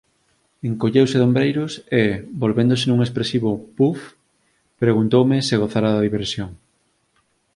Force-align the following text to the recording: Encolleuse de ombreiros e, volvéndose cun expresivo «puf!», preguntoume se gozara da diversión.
Encolleuse 0.69 1.17
de 1.19 1.25
ombreiros 1.29 1.71
e, 2.01 2.03
volvéndose 2.43 2.85
cun 2.89 2.99
expresivo 3.05 3.49
«puf!», 3.77 3.99
preguntoume 4.83 5.37
se 5.47 5.59
gozara 5.61 5.93
da 5.95 6.05
diversión. 6.07 6.49